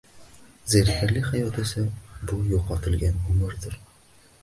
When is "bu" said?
2.33-2.41